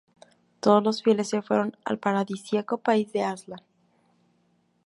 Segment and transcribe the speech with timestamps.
[0.61, 3.61] Todos los fieles se fueron al paradisíaco país de Aslan.